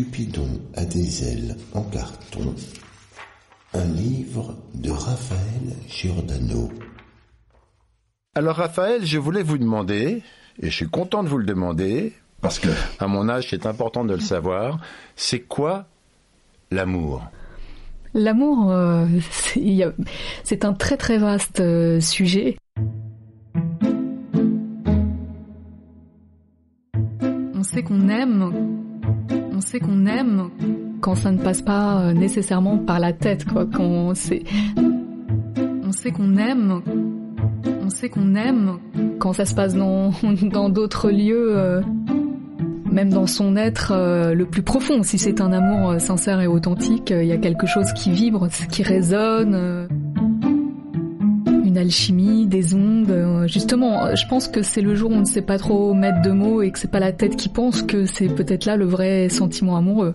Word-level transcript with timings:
Cupidon 0.00 0.48
a 0.76 0.86
des 0.86 1.28
ailes 1.28 1.56
en 1.74 1.82
carton. 1.82 2.54
Un 3.74 3.84
livre 3.84 4.56
de 4.72 4.90
Raphaël 4.90 5.76
Giordano. 5.88 6.70
Alors 8.34 8.56
Raphaël, 8.56 9.04
je 9.04 9.18
voulais 9.18 9.42
vous 9.42 9.58
demander, 9.58 10.22
et 10.62 10.70
je 10.70 10.74
suis 10.74 10.88
content 10.88 11.22
de 11.22 11.28
vous 11.28 11.36
le 11.36 11.44
demander, 11.44 12.14
parce 12.40 12.58
que 12.58 12.68
à 12.98 13.08
mon 13.08 13.28
âge 13.28 13.48
c'est 13.50 13.66
important 13.66 14.06
de 14.06 14.14
le 14.14 14.20
savoir, 14.20 14.80
c'est 15.16 15.40
quoi 15.40 15.84
l'amour? 16.70 17.22
L'amour, 18.14 18.70
euh, 18.70 19.04
c'est 20.44 20.64
un 20.64 20.72
très 20.72 20.96
très 20.96 21.18
vaste 21.18 21.60
euh, 21.60 22.00
sujet. 22.00 22.56
On 27.54 27.62
sait 27.62 27.82
qu'on 27.82 28.08
aime, 28.08 28.80
on 29.60 29.62
sait 29.62 29.78
qu'on 29.78 30.06
aime 30.06 30.48
quand 31.02 31.14
ça 31.14 31.30
ne 31.30 31.36
passe 31.36 31.60
pas 31.60 32.00
euh, 32.00 32.12
nécessairement 32.14 32.78
par 32.78 32.98
la 32.98 33.12
tête, 33.12 33.44
quoi. 33.44 33.66
Quand 33.70 33.84
on 33.84 34.14
sait, 34.14 34.42
on 35.84 35.92
sait 35.92 36.12
qu'on 36.12 36.38
aime, 36.38 36.80
on 37.84 37.90
sait 37.90 38.08
qu'on 38.08 38.34
aime 38.36 38.78
quand 39.18 39.34
ça 39.34 39.44
se 39.44 39.54
passe 39.54 39.74
dans 39.74 40.12
dans 40.50 40.70
d'autres 40.70 41.10
lieux. 41.10 41.58
euh, 41.58 41.82
même 42.90 43.10
dans 43.10 43.26
son 43.26 43.54
être 43.54 43.92
euh, 43.92 44.34
le 44.34 44.46
plus 44.46 44.62
profond. 44.62 45.04
Si 45.04 45.16
c'est 45.16 45.40
un 45.40 45.52
amour 45.52 46.00
sincère 46.00 46.40
et 46.40 46.48
authentique, 46.48 47.10
il 47.16 47.26
y 47.26 47.32
a 47.32 47.36
quelque 47.36 47.66
chose 47.66 47.92
qui 47.92 48.10
vibre, 48.10 48.48
qui 48.68 48.82
résonne, 48.82 49.86
alchimie, 51.80 52.46
des 52.46 52.74
ondes. 52.74 53.10
euh, 53.10 53.46
Justement, 53.48 54.14
je 54.14 54.26
pense 54.28 54.48
que 54.48 54.62
c'est 54.62 54.80
le 54.82 54.94
jour 54.94 55.10
où 55.10 55.14
on 55.14 55.20
ne 55.20 55.24
sait 55.24 55.42
pas 55.42 55.58
trop 55.58 55.92
mettre 55.94 56.22
de 56.22 56.30
mots 56.30 56.62
et 56.62 56.70
que 56.70 56.78
c'est 56.78 56.90
pas 56.90 57.00
la 57.00 57.12
tête 57.12 57.36
qui 57.36 57.48
pense 57.48 57.82
que 57.82 58.06
c'est 58.06 58.28
peut-être 58.28 58.64
là 58.66 58.76
le 58.76 58.84
vrai 58.84 59.28
sentiment 59.28 59.76
amoureux. 59.76 60.14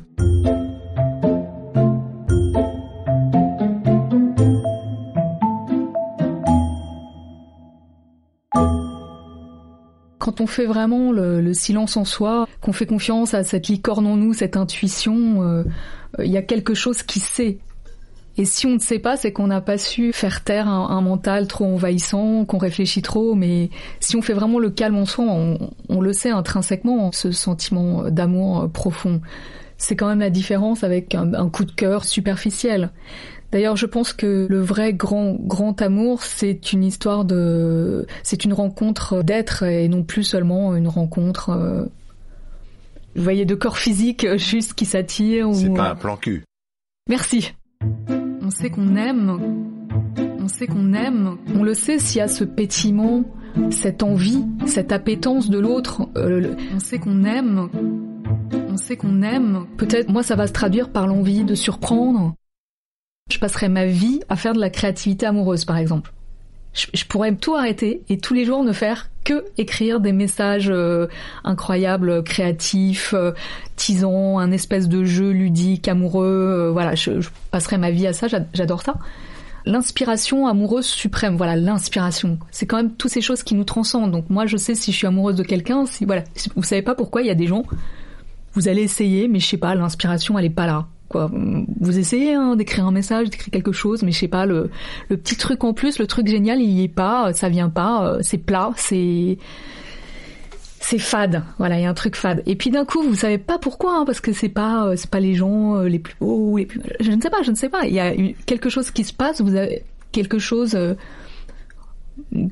Quand 10.20 10.42
on 10.42 10.48
fait 10.48 10.66
vraiment 10.66 11.12
le, 11.12 11.40
le 11.40 11.54
silence 11.54 11.98
en 11.98 12.06
soi, 12.06 12.48
qu'on 12.62 12.74
fait 12.74 12.88
confiance 12.88 13.34
à 13.36 13.44
cette 13.44 13.68
licorne 13.68 14.08
en 14.08 14.18
nous, 14.18 14.34
cette 14.34 14.58
intuition, 14.58 15.44
euh, 15.44 15.64
euh, 16.20 16.26
il 16.26 16.32
y 16.32 16.38
a 16.38 16.42
quelque 16.42 16.74
chose 16.74 17.04
qui 17.04 17.20
sait. 17.20 17.60
Et 18.38 18.46
si 18.46 18.66
on 18.66 18.72
ne 18.72 18.80
sait 18.80 19.00
pas, 19.00 19.16
c'est 19.16 19.32
qu'on 19.32 19.48
n'a 19.48 19.62
pas 19.62 19.78
su 19.78 20.12
faire 20.12 20.44
taire 20.44 20.68
un, 20.68 20.90
un 20.90 21.02
mental 21.02 21.48
trop 21.48 21.66
envahissant, 21.66 22.44
qu'on 22.46 22.58
réfléchit 22.58 23.02
trop. 23.02 23.34
Mais 23.34 23.70
si 24.00 24.16
on 24.18 24.22
fait 24.22 24.34
vraiment 24.34 24.60
le 24.60 24.70
calme 24.70 24.98
en 24.98 25.06
soi, 25.06 25.26
on, 25.28 25.72
on 25.88 26.02
le 26.02 26.12
sait 26.12 26.32
intrinsèquement, 26.32 27.12
ce 27.14 27.32
sentiment 27.32 28.10
d'amour 28.10 28.62
euh, 28.64 28.68
profond. 28.68 29.22
C'est 29.78 29.96
quand 29.96 30.08
même 30.08 30.20
la 30.20 30.30
différence 30.30 30.84
avec 30.84 31.16
un, 31.16 31.34
un 31.34 31.50
coup 31.50 31.66
de 31.66 31.72
cœur 31.72 32.04
superficiel. 32.06 32.92
D'ailleurs, 33.52 33.78
je 33.78 33.86
pense 33.86 34.12
que 34.12 34.48
le 34.50 34.60
vrai 34.60 34.94
grand 34.94 35.38
grand 35.40 35.82
amour, 35.82 36.24
c'est 36.24 36.74
une 36.74 36.84
histoire 36.84 37.24
de, 37.24 38.06
c'est 38.24 38.44
une 38.44 38.54
rencontre 38.54 39.24
d'être 39.24 39.64
et 39.64 39.88
non 39.88 40.04
plus 40.04 40.24
seulement 40.24 40.76
une 40.76 40.90
rencontre, 40.90 41.52
euh, 41.52 41.86
vous 43.16 43.24
voyez, 43.24 43.46
de 43.46 43.56
corps 43.56 43.78
physique 43.78 44.26
euh, 44.26 44.38
juste 44.38 44.74
qui 44.74 44.86
s'attire. 44.86 45.48
C'est 45.54 45.70
ou... 45.70 45.74
pas 45.74 45.92
un 45.92 45.96
plan 45.96 46.18
cul. 46.18 46.44
Merci. 47.08 47.54
On 48.46 48.52
sait 48.52 48.70
qu'on 48.70 48.96
aime. 48.96 49.66
On 50.40 50.48
sait 50.48 50.68
qu'on 50.68 50.94
aime. 50.94 51.38
On 51.56 51.64
le 51.64 51.74
sait 51.74 51.98
s'il 51.98 52.20
y 52.20 52.22
a 52.22 52.28
ce 52.28 52.44
pétillement, 52.44 53.24
cette 53.72 54.04
envie, 54.04 54.46
cette 54.68 54.92
appétence 54.92 55.50
de 55.50 55.58
l'autre. 55.58 56.04
euh, 56.16 56.54
on 56.76 56.78
sait 56.78 57.00
qu'on 57.00 57.24
aime. 57.24 57.70
On 58.70 58.78
sait 58.78 58.98
qu'on 58.98 59.24
aime. 59.24 59.66
Peut-être, 59.78 60.10
moi, 60.10 60.22
ça 60.22 60.36
va 60.36 60.46
se 60.46 60.54
traduire 60.54 60.92
par 60.92 61.08
l'envie 61.08 61.44
de 61.44 61.56
surprendre. 61.56 62.36
Je 63.32 63.40
passerai 63.40 63.68
ma 63.68 63.88
vie 63.88 64.20
à 64.30 64.36
faire 64.36 64.54
de 64.54 64.60
la 64.60 64.70
créativité 64.70 65.26
amoureuse, 65.26 65.66
par 65.66 65.78
exemple. 65.78 66.14
Je, 66.74 66.86
je 66.94 67.06
pourrais 67.06 67.36
tout 67.36 67.56
arrêter 67.56 68.04
et 68.10 68.20
tous 68.20 68.36
les 68.36 68.46
jours 68.46 68.64
ne 68.64 68.74
faire 68.74 69.10
que 69.26 69.44
écrire 69.58 70.00
des 70.00 70.14
messages 70.14 70.70
euh, 70.70 71.08
incroyables, 71.44 72.24
créatifs, 72.24 73.14
euh, 73.14 73.34
teasants, 73.76 74.40
un 74.40 74.52
espèce 74.52 74.88
de 74.88 75.04
jeu 75.04 75.32
ludique, 75.32 75.90
amoureux. 75.90 76.26
euh, 76.68 76.72
voilà, 76.72 76.96
je, 76.96 77.20
je 77.20 77.30
passerai 77.52 77.78
ma 77.78 77.92
vie 77.92 78.08
à 78.08 78.14
ça. 78.14 78.30
j'a- 78.30 78.46
J'adore 78.54 78.82
ça. 78.84 78.96
L'inspiration 79.66 80.46
amoureuse 80.48 80.86
suprême, 80.86 81.38
voilà, 81.38 81.56
l'inspiration. 81.56 82.38
C'est 82.52 82.68
quand 82.68 82.78
même 82.78 82.92
toutes 82.94 83.10
ces 83.12 83.22
choses 83.22 83.42
qui 83.42 83.56
nous 83.56 83.64
transcendent. 83.64 84.12
Donc 84.12 84.30
moi, 84.30 84.46
je 84.46 84.58
sais 84.58 84.76
si 84.76 84.92
je 84.92 84.98
suis 84.98 85.08
amoureuse 85.08 85.36
de 85.36 85.44
quelqu'un, 85.44 85.86
si 85.88 86.06
voilà, 86.06 86.24
vous 86.56 86.62
savez 86.64 86.84
pas 86.84 86.94
pourquoi 86.94 87.22
il 87.24 87.28
y 87.28 87.32
a 87.32 87.36
des 87.36 87.48
gens. 87.48 87.64
Vous 88.54 88.68
allez 88.68 88.84
essayer, 88.84 89.28
mais 89.28 89.40
je 89.40 89.48
sais 89.48 89.58
pas, 89.58 89.74
l'inspiration, 89.76 90.38
elle 90.38 90.46
est 90.46 90.50
pas 90.52 90.68
là. 90.68 90.86
Vous 91.80 91.98
essayez 91.98 92.34
hein, 92.34 92.56
d'écrire 92.56 92.86
un 92.86 92.92
message, 92.92 93.30
d'écrire 93.30 93.52
quelque 93.52 93.72
chose, 93.72 94.04
mais 94.04 94.12
je 94.12 94.20
sais 94.20 94.28
pas, 94.28 94.46
le, 94.46 94.70
le 95.10 95.18
petit 95.18 95.36
truc 95.36 95.64
en 95.64 95.74
plus, 95.74 96.00
le 96.00 96.08
truc 96.08 96.28
génial, 96.28 96.62
il 96.62 96.70
y 96.70 96.84
est 96.84 96.88
pas, 96.88 97.34
ça 97.34 97.50
vient 97.50 97.70
pas, 97.70 98.08
euh, 98.08 98.20
c'est 98.22 98.38
plat, 98.38 98.72
c'est 98.76 99.38
c'est 100.80 101.00
fade. 101.00 101.44
Voilà, 101.58 101.80
il 101.80 101.84
y 101.84 101.86
a 101.86 101.90
un 101.90 101.96
truc 101.96 102.16
fade. 102.16 102.44
Et 102.46 102.56
puis 102.56 102.70
d'un 102.70 102.86
coup, 102.86 103.02
vous 103.02 103.16
savez 103.16 103.40
pas 103.40 103.58
pourquoi, 103.58 103.98
hein, 103.98 104.06
parce 104.06 104.22
que 104.22 104.34
c'est 104.34 104.50
pas, 104.50 104.86
euh, 104.86 104.96
c'est 104.96 105.10
pas 105.10 105.20
les 105.20 105.34
gens 105.34 105.78
euh, 105.78 105.88
les 105.88 106.00
plus 106.00 106.16
beaux 106.20 106.58
les 106.58 106.66
plus. 106.66 106.82
Je 107.00 107.12
ne 107.12 107.22
sais 107.22 107.30
pas, 107.30 107.42
je 107.44 107.52
ne 107.52 107.56
sais 107.56 107.70
pas. 107.70 107.86
Il 107.88 107.94
y 107.94 108.00
a 108.00 108.14
quelque 108.46 108.70
chose 108.70 108.92
qui 108.92 109.04
se 109.04 109.14
passe. 109.14 109.42
Vous 109.42 109.56
avez 109.56 109.84
quelque 110.12 110.38
chose 110.38 110.78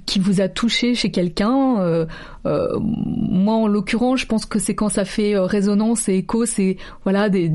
qui 0.06 0.20
vous 0.20 0.42
a 0.42 0.50
touché 0.50 0.96
chez 0.96 1.12
quelqu'un. 1.12 2.06
moi, 2.44 3.54
en 3.54 3.68
l'occurrence, 3.68 4.20
je 4.20 4.26
pense 4.26 4.46
que 4.46 4.58
c'est 4.58 4.76
quand 4.76 4.90
ça 4.90 5.06
fait 5.06 5.38
résonance 5.38 6.10
et 6.10 6.16
écho. 6.16 6.46
C'est 6.46 6.78
voilà 7.04 7.30
des, 7.30 7.50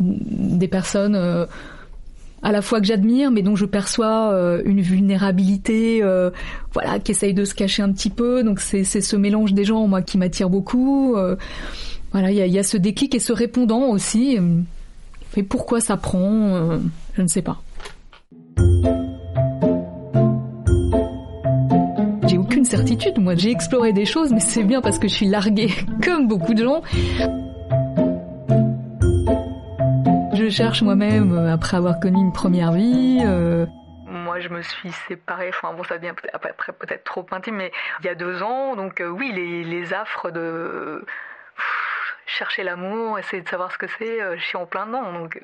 des 0.00 0.68
personnes. 0.68 1.14
euh, 1.14 1.46
à 2.42 2.52
la 2.52 2.62
fois 2.62 2.80
que 2.80 2.86
j'admire, 2.86 3.30
mais 3.30 3.42
dont 3.42 3.54
je 3.54 3.66
perçois 3.66 4.32
euh, 4.32 4.62
une 4.64 4.80
vulnérabilité, 4.80 6.02
euh, 6.02 6.30
voilà, 6.72 6.98
qui 6.98 7.12
essaye 7.12 7.34
de 7.34 7.44
se 7.44 7.54
cacher 7.54 7.82
un 7.82 7.92
petit 7.92 8.08
peu. 8.08 8.42
Donc 8.42 8.60
c'est 8.60 8.84
ce 8.84 9.16
mélange 9.16 9.52
des 9.52 9.64
gens, 9.64 9.86
moi, 9.86 10.00
qui 10.00 10.16
m'attire 10.16 10.48
beaucoup. 10.48 11.16
Voilà, 12.12 12.30
il 12.30 12.36
y 12.38 12.40
a, 12.40 12.46
y 12.46 12.58
a 12.58 12.62
ce 12.62 12.78
déclic 12.78 13.14
et 13.14 13.18
ce 13.18 13.34
répondant 13.34 13.88
aussi. 13.88 14.38
Mais 15.36 15.42
pourquoi 15.42 15.80
ça 15.80 15.98
prend 15.98 16.80
Je 17.12 17.20
ne 17.20 17.28
sais 17.28 17.42
pas. 17.42 17.60
J'ai 22.26 22.38
aucune 22.38 22.64
certitude, 22.64 23.18
moi. 23.18 23.34
J'ai 23.34 23.50
exploré 23.50 23.92
des 23.92 24.06
choses, 24.06 24.32
mais 24.32 24.40
c'est 24.40 24.64
bien 24.64 24.80
parce 24.80 24.98
que 24.98 25.08
je 25.08 25.14
suis 25.14 25.26
larguée, 25.26 25.70
comme 26.02 26.26
beaucoup 26.26 26.54
de 26.54 26.64
gens. 26.64 26.80
Cherche 30.50 30.82
moi-même 30.82 31.32
euh, 31.32 31.52
après 31.52 31.76
avoir 31.76 32.00
connu 32.00 32.18
une 32.18 32.32
première 32.32 32.72
vie. 32.72 33.20
euh, 33.24 33.66
Moi, 34.06 34.40
je 34.40 34.48
me 34.48 34.62
suis 34.62 34.92
séparée, 35.08 35.50
enfin 35.50 35.74
bon, 35.74 35.84
ça 35.84 35.98
devient 35.98 36.14
peut-être 36.14 37.04
trop 37.04 37.24
intime, 37.32 37.56
mais 37.56 37.72
il 38.00 38.06
y 38.06 38.08
a 38.08 38.14
deux 38.14 38.42
ans, 38.42 38.76
donc 38.76 39.00
euh, 39.00 39.08
oui, 39.08 39.32
les, 39.34 39.64
les 39.64 39.94
affres 39.94 40.30
de 40.30 41.04
pff, 41.06 42.16
chercher 42.26 42.62
l'amour, 42.62 43.18
essayer 43.18 43.42
de 43.42 43.48
savoir 43.48 43.70
ce 43.72 43.78
que 43.78 43.86
c'est, 43.98 44.20
euh, 44.20 44.36
je 44.36 44.44
suis 44.44 44.56
en 44.56 44.66
plein 44.66 44.86
dedans. 44.86 45.12
Donc. 45.12 45.40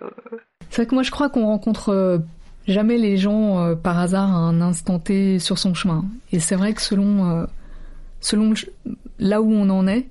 C'est 0.70 0.82
vrai 0.82 0.86
que 0.86 0.94
moi, 0.94 1.02
je 1.02 1.10
crois 1.10 1.28
qu'on 1.30 1.46
rencontre 1.46 2.20
jamais 2.66 2.98
les 2.98 3.16
gens 3.16 3.76
par 3.76 3.98
hasard 3.98 4.28
à 4.28 4.38
un 4.38 4.60
instant 4.60 4.98
T 4.98 5.38
sur 5.38 5.58
son 5.58 5.74
chemin. 5.74 6.04
Et 6.32 6.40
c'est 6.40 6.56
vrai 6.56 6.74
que 6.74 6.82
selon, 6.82 7.46
selon 8.20 8.52
là 9.20 9.40
où 9.40 9.52
on 9.52 9.70
en 9.70 9.86
est, 9.86 10.08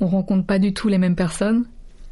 on 0.00 0.06
rencontre 0.06 0.46
pas 0.46 0.58
du 0.60 0.72
tout 0.72 0.88
les 0.88 0.98
mêmes 0.98 1.16
personnes. 1.16 1.66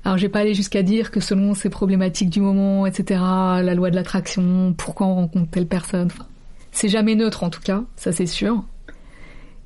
Alors, 0.05 0.19
j'ai 0.19 0.29
pas 0.29 0.41
allé 0.41 0.55
jusqu'à 0.55 0.83
dire 0.83 1.11
que 1.11 1.21
selon 1.21 1.55
ces 1.55 1.71
problématiques 1.71 2.31
du 2.31 2.41
moment, 2.41 2.87
etc., 2.87 3.21
la 3.21 3.75
loi 3.75 3.91
de 3.91 3.97
l'attraction, 3.97 4.75
pourquoi 4.77 5.07
on 5.07 5.15
rencontre 5.15 5.51
telle 5.51 5.67
personne, 5.67 6.07
enfin, 6.07 6.27
c'est 6.73 6.89
jamais 6.89 7.15
neutre 7.15 7.43
en 7.43 7.51
tout 7.51 7.63
cas, 7.63 7.85
ça 7.97 8.13
c'est 8.13 8.27
sûr. 8.27 8.65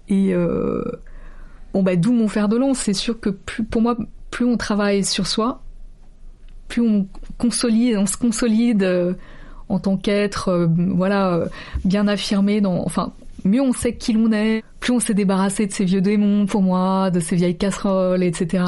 Et 0.08 0.32
euh, 0.32 0.85
bon 1.73 1.82
bah 1.82 1.96
d'où 1.96 2.12
mon 2.12 2.29
fer 2.29 2.49
de 2.49 2.56
lance, 2.56 2.79
c'est 2.79 2.94
sûr 2.94 3.19
que 3.19 3.31
plus, 3.31 3.64
pour 3.64 3.82
moi, 3.82 3.96
plus 4.31 4.44
on 4.44 4.56
travaille 4.56 5.05
sur 5.05 5.26
soi, 5.26 5.62
plus 6.69 6.82
on 6.82 7.08
consolide, 7.38 7.96
on 7.96 8.06
se 8.06 8.17
consolide 8.17 8.82
euh, 8.85 9.14
en 9.69 9.79
tant 9.79 9.96
qu'être, 9.96 10.49
euh, 10.49 10.69
voilà, 10.94 11.35
euh, 11.35 11.46
bien 11.85 12.06
affirmé 12.08 12.61
dans, 12.61 12.85
enfin, 12.85 13.12
mieux 13.44 13.61
on 13.61 13.73
sait 13.73 13.94
qui 13.94 14.12
l'on 14.12 14.32
est, 14.32 14.62
plus 14.81 14.93
on 14.93 15.00
s'est 15.00 15.14
débarrassé 15.14 15.67
de 15.67 15.73
ces 15.73 15.85
vieux 15.85 16.00
démons 16.00 16.46
pour 16.46 16.62
moi, 16.62 17.11
de 17.11 17.20
ces 17.20 17.37
vieilles 17.37 17.56
casseroles, 17.56 18.23
etc. 18.23 18.64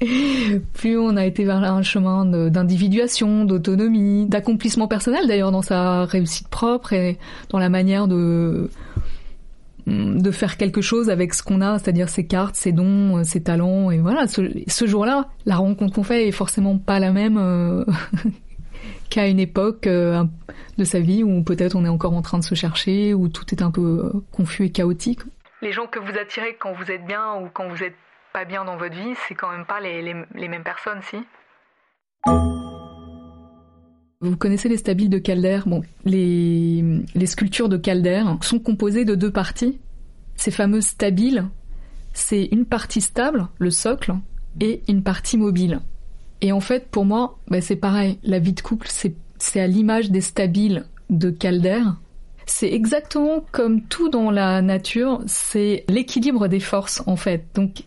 plus 0.72 0.98
on 0.98 1.16
a 1.16 1.24
été 1.24 1.44
vers 1.44 1.62
un 1.62 1.82
chemin 1.82 2.24
d'individuation, 2.24 3.44
d'autonomie, 3.44 4.26
d'accomplissement 4.26 4.88
personnel 4.88 5.26
d'ailleurs 5.26 5.52
dans 5.52 5.62
sa 5.62 6.04
réussite 6.04 6.48
propre 6.48 6.92
et 6.92 7.18
dans 7.50 7.58
la 7.58 7.68
manière 7.68 8.08
de 8.08 8.70
de 9.86 10.30
faire 10.30 10.56
quelque 10.56 10.80
chose 10.80 11.10
avec 11.10 11.34
ce 11.34 11.42
qu'on 11.42 11.60
a, 11.60 11.78
c'est-à-dire 11.78 12.08
ses 12.08 12.24
cartes, 12.24 12.54
ses 12.54 12.72
dons, 12.72 13.24
ses 13.24 13.42
talents, 13.42 13.90
et 13.90 13.98
voilà. 13.98 14.26
Ce, 14.28 14.86
jour-là, 14.86 15.28
la 15.44 15.56
rencontre 15.56 15.94
qu'on 15.94 16.04
fait 16.04 16.28
est 16.28 16.32
forcément 16.32 16.78
pas 16.78 17.00
la 17.00 17.10
même 17.10 17.36
euh, 17.36 17.84
qu'à 19.10 19.26
une 19.26 19.40
époque 19.40 19.86
euh, 19.86 20.24
de 20.78 20.84
sa 20.84 21.00
vie 21.00 21.22
où 21.22 21.42
peut-être 21.42 21.76
on 21.76 21.84
est 21.84 21.88
encore 21.88 22.14
en 22.14 22.22
train 22.22 22.38
de 22.38 22.44
se 22.44 22.54
chercher, 22.54 23.14
où 23.14 23.28
tout 23.28 23.44
est 23.52 23.62
un 23.62 23.70
peu 23.70 24.10
euh, 24.14 24.20
confus 24.32 24.66
et 24.66 24.70
chaotique. 24.70 25.20
Les 25.60 25.72
gens 25.72 25.86
que 25.86 25.98
vous 25.98 26.18
attirez 26.18 26.56
quand 26.58 26.72
vous 26.72 26.90
êtes 26.90 27.06
bien 27.06 27.36
ou 27.40 27.48
quand 27.52 27.68
vous 27.68 27.82
êtes 27.82 27.94
pas 28.32 28.44
bien 28.44 28.64
dans 28.64 28.76
votre 28.76 28.94
vie, 28.94 29.14
c'est 29.28 29.34
quand 29.34 29.50
même 29.50 29.66
pas 29.66 29.80
les, 29.80 30.02
les, 30.02 30.48
mêmes 30.48 30.64
personnes, 30.64 31.00
si? 31.02 31.18
Vous 34.20 34.36
connaissez 34.36 34.68
les 34.68 34.76
stabiles 34.76 35.10
de 35.10 35.18
Calder? 35.18 35.60
Bon, 35.66 35.82
les, 36.04 36.82
les 37.14 37.26
sculptures 37.26 37.68
de 37.68 37.76
Calder 37.76 38.24
sont 38.40 38.58
composées 38.58 39.04
de 39.04 39.14
deux 39.14 39.30
parties. 39.30 39.80
Ces 40.36 40.50
fameuses 40.50 40.86
stabiles, 40.86 41.44
c'est 42.14 42.44
une 42.46 42.64
partie 42.64 43.00
stable, 43.00 43.48
le 43.58 43.70
socle, 43.70 44.14
et 44.60 44.82
une 44.88 45.02
partie 45.02 45.36
mobile. 45.36 45.80
Et 46.42 46.52
en 46.52 46.60
fait, 46.60 46.88
pour 46.88 47.06
moi, 47.06 47.38
bah, 47.48 47.60
c'est 47.60 47.76
pareil. 47.76 48.18
La 48.24 48.40
vie 48.40 48.52
de 48.52 48.60
couple, 48.60 48.88
c'est 48.90 49.60
à 49.60 49.66
l'image 49.66 50.10
des 50.10 50.20
stabiles 50.20 50.84
de 51.08 51.30
Calder. 51.30 51.82
C'est 52.46 52.72
exactement 52.72 53.44
comme 53.52 53.82
tout 53.82 54.08
dans 54.08 54.30
la 54.30 54.60
nature, 54.60 55.20
c'est 55.26 55.84
l'équilibre 55.88 56.48
des 56.48 56.58
forces 56.58 57.02
en 57.06 57.14
fait. 57.14 57.44
Donc 57.54 57.84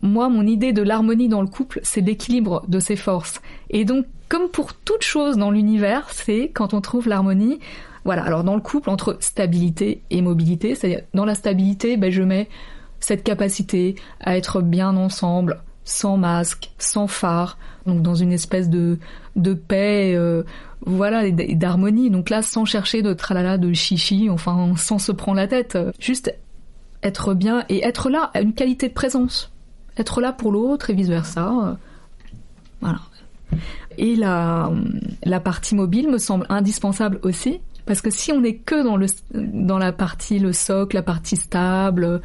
moi, 0.00 0.28
mon 0.28 0.46
idée 0.46 0.72
de 0.72 0.82
l'harmonie 0.82 1.28
dans 1.28 1.40
le 1.40 1.48
couple, 1.48 1.80
c'est 1.82 2.00
l'équilibre 2.00 2.64
de 2.68 2.78
ces 2.78 2.94
forces. 2.94 3.40
Et 3.70 3.84
donc, 3.84 4.06
comme 4.28 4.48
pour 4.48 4.74
toute 4.74 5.02
chose 5.02 5.36
dans 5.36 5.50
l'univers, 5.50 6.08
c'est 6.12 6.50
quand 6.54 6.72
on 6.72 6.80
trouve 6.80 7.08
l'harmonie. 7.08 7.58
Voilà. 8.04 8.22
Alors 8.22 8.44
dans 8.44 8.54
le 8.54 8.60
couple, 8.60 8.90
entre 8.90 9.16
stabilité 9.18 10.02
et 10.10 10.22
mobilité, 10.22 10.76
c'est-à-dire 10.76 11.02
dans 11.12 11.24
la 11.24 11.34
stabilité, 11.34 11.96
ben, 11.96 12.12
je 12.12 12.22
mets 12.22 12.48
cette 13.00 13.24
capacité 13.24 13.96
à 14.20 14.36
être 14.36 14.60
bien 14.62 14.96
ensemble, 14.96 15.60
sans 15.84 16.16
masque, 16.16 16.70
sans 16.78 17.08
phare, 17.08 17.58
donc 17.86 18.02
dans 18.02 18.14
une 18.14 18.32
espèce 18.32 18.68
de, 18.68 18.98
de 19.36 19.54
paix, 19.54 20.14
euh, 20.14 20.42
voilà, 20.84 21.26
et 21.26 21.32
d'harmonie. 21.32 22.10
Donc 22.10 22.30
là, 22.30 22.42
sans 22.42 22.64
chercher 22.64 23.02
de 23.02 23.12
tralala, 23.12 23.58
de 23.58 23.72
chichi, 23.72 24.28
enfin, 24.30 24.74
sans 24.76 24.98
se 24.98 25.12
prendre 25.12 25.36
la 25.38 25.48
tête, 25.48 25.78
juste 25.98 26.34
être 27.02 27.34
bien 27.34 27.64
et 27.68 27.84
être 27.84 28.10
là, 28.10 28.30
une 28.34 28.52
qualité 28.52 28.88
de 28.88 28.94
présence, 28.94 29.52
être 29.96 30.20
là 30.20 30.32
pour 30.32 30.52
l'autre 30.52 30.90
et 30.90 30.94
vice 30.94 31.08
versa. 31.08 31.78
Voilà. 32.80 33.00
Et 33.98 34.16
la, 34.16 34.70
la 35.24 35.40
partie 35.40 35.74
mobile 35.74 36.10
me 36.10 36.18
semble 36.18 36.46
indispensable 36.48 37.18
aussi, 37.22 37.60
parce 37.86 38.02
que 38.02 38.10
si 38.10 38.32
on 38.32 38.40
n'est 38.40 38.56
que 38.56 38.82
dans 38.82 38.96
le 38.96 39.06
dans 39.32 39.78
la 39.78 39.92
partie 39.92 40.38
le 40.38 40.52
socle, 40.52 40.96
la 40.96 41.02
partie 41.02 41.36
stable, 41.36 42.20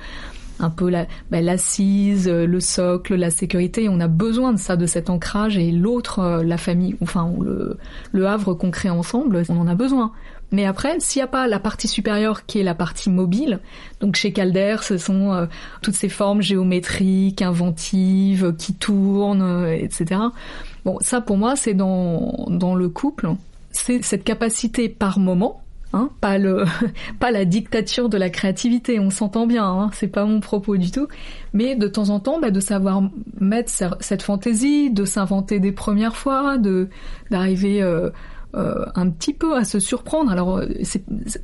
un 0.62 0.70
peu 0.70 0.90
la, 0.90 1.08
bah, 1.30 1.42
l'assise, 1.42 2.28
euh, 2.28 2.46
le 2.46 2.60
socle, 2.60 3.16
la 3.16 3.30
sécurité. 3.30 3.90
On 3.90 4.00
a 4.00 4.08
besoin 4.08 4.54
de 4.54 4.60
ça, 4.60 4.76
de 4.76 4.86
cet 4.86 5.10
ancrage 5.10 5.58
et 5.58 5.72
l'autre, 5.72 6.20
euh, 6.20 6.44
la 6.44 6.58
famille, 6.58 6.96
enfin 7.02 7.32
le, 7.42 7.78
le 8.12 8.28
havre 8.28 8.54
qu'on 8.54 8.72
crée 8.72 8.90
ensemble, 8.90 9.44
on 9.50 9.58
en 9.58 9.68
a 9.68 9.76
besoin. 9.76 10.12
Mais 10.54 10.66
après, 10.66 11.00
s'il 11.00 11.20
n'y 11.20 11.24
a 11.24 11.28
pas 11.28 11.48
la 11.48 11.60
partie 11.60 11.88
supérieure 11.88 12.46
qui 12.46 12.60
est 12.60 12.64
la 12.64 12.76
partie 12.76 13.10
mobile, 13.10 13.60
donc 14.02 14.16
chez 14.16 14.34
Calder, 14.34 14.78
ce 14.82 14.98
sont 14.98 15.34
euh, 15.34 15.46
toutes 15.82 15.96
ces 15.96 16.10
formes 16.10 16.42
géométriques, 16.42 17.42
inventives, 17.42 18.54
qui 18.58 18.74
tournent, 18.74 19.66
etc. 19.68 20.20
Bon, 20.84 20.98
ça 21.00 21.22
pour 21.22 21.38
moi, 21.38 21.56
c'est 21.56 21.74
dans, 21.74 22.48
dans 22.50 22.76
le 22.76 22.90
couple, 22.90 23.30
c'est 23.72 24.04
cette 24.04 24.26
capacité 24.26 24.90
par 24.90 25.20
moment 25.20 25.62
Hein, 25.94 26.10
pas 26.22 26.38
le, 26.38 26.64
pas 27.20 27.32
la 27.32 27.46
dictature 27.46 28.08
de 28.08 28.18
la 28.18 28.30
créativité. 28.30 29.00
On 29.00 29.10
s'entend 29.10 29.46
bien, 29.46 29.66
hein, 29.66 29.90
c'est 29.94 30.08
pas 30.08 30.26
mon 30.26 30.40
propos 30.40 30.78
du 30.78 30.92
tout. 30.92 31.08
Mais 31.54 31.76
de 31.76 31.88
temps 31.88 32.10
en 32.10 32.20
temps, 32.20 32.40
bah, 32.40 32.52
de 32.52 32.60
savoir 32.60 33.04
mettre 33.40 33.72
cette 34.00 34.22
fantaisie, 34.22 34.90
de 34.90 35.06
s'inventer 35.06 35.60
des 35.60 35.72
premières 35.72 36.16
fois, 36.16 36.58
d'arriver 37.30 37.82
euh, 37.82 38.10
euh, 38.56 38.86
un 38.96 39.10
petit 39.10 39.34
peu 39.34 39.56
à 39.56 39.66
se 39.66 39.80
surprendre. 39.80 40.32
Alors, 40.32 40.60
euh, 40.60 40.68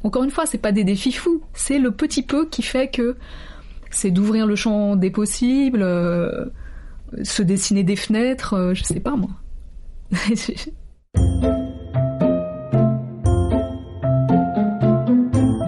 encore 0.04 0.24
une 0.24 0.32
fois, 0.32 0.46
c'est 0.46 0.58
pas 0.58 0.72
des 0.72 0.86
défis 0.86 1.12
fous, 1.12 1.42
c'est 1.54 1.80
le 1.80 1.92
petit 1.92 2.24
peu 2.24 2.48
qui 2.48 2.62
fait 2.62 2.90
que 2.90 3.18
c'est 3.92 4.12
d'ouvrir 4.12 4.48
le 4.48 4.56
champ 4.56 4.96
des 4.96 5.10
possibles, 5.10 5.80
se 7.24 7.42
dessiner 7.42 7.84
des 7.84 7.96
fenêtres, 7.96 8.72
je 8.74 8.84
sais 8.84 9.00
pas 9.00 9.16
moi. 9.16 9.30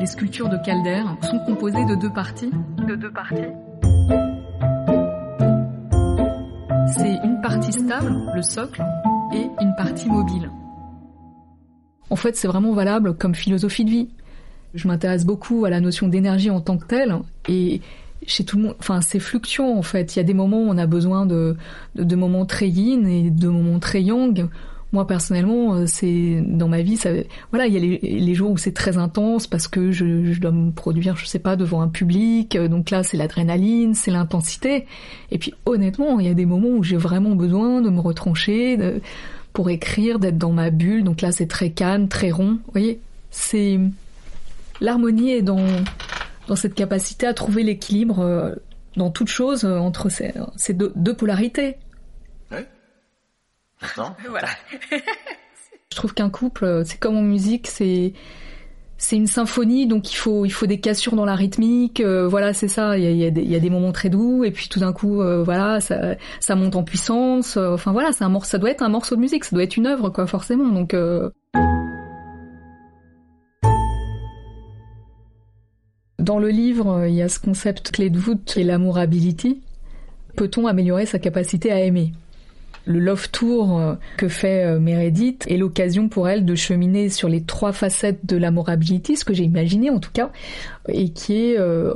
sculptures 0.10 0.50
de 0.50 0.58
Calder 0.58 1.04
sont 1.22 1.40
composées 1.46 1.86
de 1.86 1.96
deux 1.96 2.10
parties. 2.10 2.52
De 2.88 2.96
deux 2.96 3.12
parties. 3.12 3.36
C'est 6.98 7.20
une 7.24 7.40
partie 7.42 7.72
stable, 7.72 8.16
le 8.34 8.42
socle, 8.42 8.84
et 9.34 9.48
une 9.62 9.76
partie 9.78 10.10
mobile. 10.10 10.50
En 12.10 12.16
fait, 12.16 12.36
c'est 12.36 12.48
vraiment 12.48 12.74
valable 12.74 13.16
comme 13.16 13.36
philosophie 13.36 13.86
de 13.86 13.92
vie. 13.92 14.10
Je 14.74 14.88
m'intéresse 14.88 15.26
beaucoup 15.26 15.66
à 15.66 15.70
la 15.70 15.80
notion 15.80 16.08
d'énergie 16.08 16.50
en 16.50 16.62
tant 16.62 16.78
que 16.78 16.88
telle, 16.88 17.16
et 17.48 17.82
chez 18.26 18.44
tout 18.44 18.58
le 18.58 18.64
monde, 18.64 18.76
enfin, 18.80 19.02
c'est 19.02 19.20
fluctuant 19.20 19.78
en 19.78 19.84
fait. 19.84 20.16
Il 20.16 20.20
y 20.20 20.22
a 20.22 20.24
des 20.24 20.34
moments 20.34 20.64
où 20.64 20.70
on 20.70 20.78
a 20.78 20.88
besoin 20.88 21.28
de, 21.28 21.56
de 21.96 22.16
moments 22.16 22.46
très 22.46 22.68
yin 22.68 23.08
et 23.08 23.30
de 23.30 23.48
moments 23.48 23.80
très 23.80 24.02
yang 24.02 24.50
moi 24.92 25.06
personnellement, 25.06 25.76
euh, 25.76 25.84
c'est 25.86 26.42
dans 26.46 26.68
ma 26.68 26.82
vie, 26.82 26.98
ça, 26.98 27.12
voilà, 27.52 27.68
il 27.68 27.74
y 27.74 27.78
a 27.78 27.80
les, 27.80 28.00
les 28.20 28.36
jours 28.36 28.52
où 28.52 28.58
c'est 28.58 28.74
très 28.74 28.98
intense 28.98 29.46
parce 29.46 29.68
que 29.68 29.92
je, 29.92 30.34
je, 30.34 30.40
dois 30.40 30.52
me 30.52 30.72
produire, 30.72 31.16
je 31.16 31.26
sais 31.26 31.40
pas, 31.40 31.56
devant 31.56 31.82
un 31.82 31.88
public. 31.88 32.56
Euh, 32.56 32.68
donc 32.68 32.90
là, 32.90 33.04
c'est 33.04 33.18
l'adrénaline, 33.18 33.94
c'est 33.94 34.10
l'intensité. 34.10 34.88
Et 35.32 35.38
puis 35.38 35.54
honnêtement, 35.66 36.20
il 36.20 36.26
y 36.26 36.30
a 36.30 36.34
des 36.34 36.48
moments 36.48 36.70
où 36.70 36.84
j'ai 36.84 36.98
vraiment 36.98 37.36
besoin 37.36 37.82
de 37.82 37.90
me 37.90 38.00
retrancher, 38.00 38.78
de, 38.78 39.02
pour 39.54 39.70
écrire, 39.70 40.18
d'être 40.18 40.38
dans 40.38 40.52
ma 40.52 40.72
bulle. 40.72 41.04
Donc 41.04 41.22
là, 41.22 41.32
c'est 41.32 41.48
très 41.48 41.70
calme, 41.70 42.08
très 42.08 42.32
rond. 42.32 42.60
Vous 42.66 42.72
voyez, 42.72 43.00
c'est 43.30 43.80
l'harmonie 44.82 45.32
est 45.32 45.42
dans 45.42 45.66
dans 46.48 46.56
cette 46.56 46.74
capacité 46.74 47.28
à 47.28 47.36
trouver 47.36 47.62
l'équilibre 47.62 48.22
euh, 48.22 48.56
dans 48.98 49.12
toute 49.12 49.28
chose 49.28 49.66
entre 49.66 50.10
ces, 50.10 50.34
deux 50.74 51.14
polarités. 51.14 51.76
voilà. 54.30 54.50
je 55.92 55.96
trouve 55.96 56.14
qu'un 56.14 56.30
couple, 56.30 56.84
c'est 56.86 57.00
comme 57.00 57.18
en 57.18 57.22
musique, 57.22 57.68
c'est 57.68 58.14
c'est 59.02 59.16
une 59.16 59.28
symphonie, 59.28 59.88
donc 59.88 60.12
il 60.12 60.16
faut 60.16 60.46
il 60.46 60.50
faut 60.50 60.66
des 60.66 60.82
cassures 60.82 61.16
dans 61.16 61.24
la 61.24 61.36
rythmique. 61.36 62.02
Euh, 62.02 62.28
voilà, 62.28 62.54
c'est 62.54 62.68
ça. 62.68 62.98
Il 62.98 63.04
y 63.04 63.08
a, 63.08 63.12
y, 63.12 63.26
a 63.26 63.32
des, 63.32 63.44
y 63.44 63.56
a, 63.56 63.60
des 63.60 63.70
moments 63.70 63.94
très 63.94 64.10
doux, 64.10 64.44
et 64.44 64.52
puis 64.52 64.68
tout 64.68 64.82
d'un 64.82 64.92
coup, 64.92 65.22
euh, 65.22 65.42
voilà, 65.42 65.80
ça, 65.80 66.16
ça 66.42 66.56
monte 66.56 66.76
en 66.76 66.84
puissance. 66.84 67.56
Euh, 67.56 67.74
enfin 67.74 67.94
voilà, 67.94 68.12
c'est 68.12 68.26
un 68.26 68.30
morceau. 68.30 68.50
Ça 68.50 68.58
doit 68.58 68.70
être 68.70 68.84
un 68.84 68.90
morceau 68.90 69.16
de 69.16 69.22
musique, 69.22 69.46
ça 69.46 69.56
doit 69.56 69.64
être 69.64 69.78
une 69.78 69.88
œuvre, 69.88 70.10
quoi, 70.10 70.28
forcément. 70.28 70.68
Donc 70.68 70.94
Dans 76.20 76.38
le 76.38 76.50
livre, 76.50 77.06
il 77.08 77.16
y 77.16 77.22
a 77.22 77.30
ce 77.30 77.40
concept 77.40 77.92
clé 77.92 78.10
de 78.10 78.20
voûte 78.20 78.44
qui 78.46 78.60
est 78.60 78.64
l'amourability. 78.66 79.62
Peut-on 80.36 80.68
améliorer 80.68 81.06
sa 81.06 81.18
capacité 81.18 81.72
à 81.72 81.80
aimer? 81.80 82.12
Le 82.86 83.00
Love 83.00 83.30
Tour 83.30 83.80
euh, 83.80 83.94
que 84.18 84.28
fait 84.28 84.66
euh, 84.66 84.80
Meredith 84.80 85.46
est 85.48 85.58
l'occasion 85.58 86.10
pour 86.10 86.28
elle 86.28 86.46
de 86.46 86.56
cheminer 86.56 87.10
sur 87.10 87.30
les 87.30 87.42
trois 87.42 87.72
facettes 87.72 88.26
de 88.26 88.38
l'amorability, 88.38 89.16
ce 89.16 89.26
que 89.26 89.34
j'ai 89.34 89.44
imaginé 89.44 89.90
en 89.90 90.00
tout 90.00 90.12
cas, 90.12 90.32
et 90.88 91.10
qui 91.10 91.38
est 91.38 91.60
euh, 91.60 91.94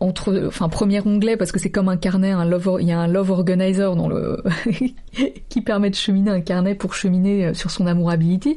entre, 0.00 0.44
enfin 0.46 0.68
premier 0.68 1.00
onglet 1.00 1.36
parce 1.36 1.52
que 1.52 1.58
c'est 1.58 1.70
comme 1.70 1.88
un 1.88 1.96
carnet, 1.96 2.30
un 2.30 2.44
love, 2.44 2.78
il 2.80 2.88
y 2.88 2.92
a 2.92 2.98
un 2.98 3.08
love 3.08 3.30
organizer 3.30 3.96
dans 3.96 4.08
le 4.08 4.42
qui 5.48 5.60
permet 5.60 5.90
de 5.90 5.96
cheminer 5.96 6.30
un 6.30 6.40
carnet 6.40 6.74
pour 6.74 6.94
cheminer 6.94 7.54
sur 7.54 7.70
son 7.70 7.86
amorability 7.86 8.56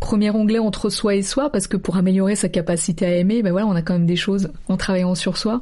premier 0.00 0.30
onglet 0.30 0.58
entre 0.58 0.88
soi 0.88 1.14
et 1.14 1.22
soi 1.22 1.50
parce 1.50 1.66
que 1.66 1.76
pour 1.76 1.96
améliorer 1.96 2.34
sa 2.34 2.48
capacité 2.48 3.04
à 3.04 3.16
aimer, 3.16 3.42
ben 3.42 3.52
voilà, 3.52 3.66
on 3.66 3.76
a 3.76 3.82
quand 3.82 3.92
même 3.92 4.06
des 4.06 4.16
choses 4.16 4.50
en 4.68 4.78
travaillant 4.78 5.14
sur 5.14 5.36
soi 5.36 5.60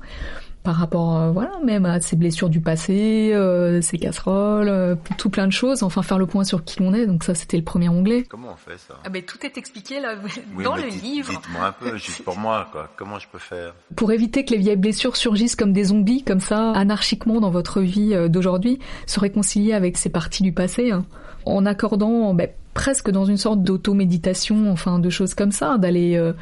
par 0.62 0.76
rapport 0.76 1.16
euh, 1.16 1.30
voilà 1.30 1.52
même 1.64 1.86
à 1.86 2.00
ses 2.00 2.16
blessures 2.16 2.48
du 2.48 2.60
passé, 2.60 3.30
euh, 3.32 3.80
ses 3.80 3.98
casseroles, 3.98 4.68
euh, 4.68 4.96
tout 5.16 5.30
plein 5.30 5.46
de 5.46 5.52
choses. 5.52 5.82
Enfin 5.82 6.02
faire 6.02 6.18
le 6.18 6.26
point 6.26 6.44
sur 6.44 6.64
qui 6.64 6.82
l'on 6.82 6.92
est. 6.92 7.06
Donc 7.06 7.24
ça 7.24 7.34
c'était 7.34 7.56
le 7.56 7.64
premier 7.64 7.88
onglet. 7.88 8.24
Comment 8.28 8.52
on 8.52 8.56
fait 8.56 8.78
ça? 8.78 8.98
Ah 9.04 9.08
ben 9.08 9.22
tout 9.22 9.38
est 9.44 9.56
expliqué 9.56 10.00
là 10.00 10.14
dans 10.64 10.76
le 10.76 10.88
livre. 10.88 11.30
Dites-moi 11.30 11.66
un 11.66 11.72
peu 11.72 11.96
juste 11.96 12.22
pour 12.22 12.38
moi 12.38 12.68
quoi. 12.72 12.90
Comment 12.96 13.18
je 13.18 13.28
peux 13.30 13.38
faire? 13.38 13.74
Pour 13.96 14.12
éviter 14.12 14.44
que 14.44 14.52
les 14.52 14.58
vieilles 14.58 14.76
blessures 14.76 15.16
surgissent 15.16 15.56
comme 15.56 15.72
des 15.72 15.84
zombies 15.84 16.22
comme 16.22 16.40
ça 16.40 16.72
anarchiquement 16.72 17.40
dans 17.40 17.50
votre 17.50 17.80
vie 17.80 18.14
d'aujourd'hui, 18.28 18.78
se 19.06 19.20
réconcilier 19.20 19.72
avec 19.72 19.96
ces 19.96 20.10
parties 20.10 20.42
du 20.42 20.52
passé 20.52 20.90
hein, 20.90 21.04
en 21.44 21.64
accordant 21.66 22.34
ben, 22.34 22.48
presque 22.74 23.10
dans 23.10 23.24
une 23.24 23.36
sorte 23.36 23.62
d'auto-méditation, 23.62 24.70
enfin 24.70 24.98
de 24.98 25.10
choses 25.10 25.34
comme 25.34 25.52
ça, 25.52 25.78
d'aller 25.78 26.32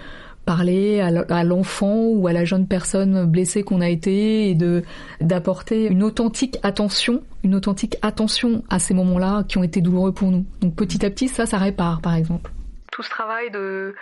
parler 0.46 1.00
à 1.00 1.44
l'enfant 1.44 2.06
ou 2.06 2.28
à 2.28 2.32
la 2.32 2.44
jeune 2.44 2.66
personne 2.66 3.26
blessée 3.26 3.64
qu'on 3.64 3.80
a 3.80 3.88
été 3.88 4.48
et 4.48 4.54
de 4.54 4.84
d'apporter 5.20 5.86
une 5.86 6.02
authentique 6.02 6.56
attention, 6.62 7.22
une 7.44 7.54
authentique 7.54 7.96
attention 8.00 8.62
à 8.70 8.78
ces 8.78 8.94
moments-là 8.94 9.44
qui 9.48 9.58
ont 9.58 9.64
été 9.64 9.80
douloureux 9.80 10.12
pour 10.12 10.30
nous. 10.30 10.46
Donc 10.60 10.76
petit 10.76 11.04
à 11.04 11.10
petit, 11.10 11.28
ça, 11.28 11.46
ça 11.46 11.58
répare, 11.58 12.00
par 12.00 12.14
exemple. 12.14 12.50
Tout 12.92 13.02
ce 13.02 13.10
travail 13.10 13.50
de 13.50 13.94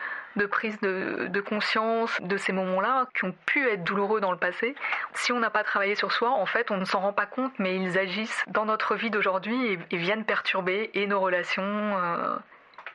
prise 0.50 0.78
de, 0.80 1.28
de 1.28 1.40
conscience 1.40 2.20
de 2.22 2.36
ces 2.36 2.52
moments-là 2.52 3.06
qui 3.16 3.24
ont 3.24 3.34
pu 3.46 3.66
être 3.68 3.82
douloureux 3.82 4.20
dans 4.20 4.32
le 4.32 4.38
passé. 4.38 4.74
Si 5.14 5.32
on 5.32 5.40
n'a 5.40 5.50
pas 5.50 5.64
travaillé 5.64 5.94
sur 5.94 6.12
soi, 6.12 6.30
en 6.30 6.46
fait, 6.46 6.70
on 6.70 6.76
ne 6.76 6.84
s'en 6.84 7.00
rend 7.00 7.12
pas 7.12 7.26
compte, 7.26 7.52
mais 7.58 7.76
ils 7.76 7.96
agissent 7.98 8.44
dans 8.48 8.66
notre 8.66 8.96
vie 8.96 9.10
d'aujourd'hui 9.10 9.78
et, 9.90 9.96
viennent 9.96 10.24
perturber 10.24 10.90
et 10.92 11.06
nos 11.06 11.20
relations. 11.20 11.62
Euh, 11.62 12.36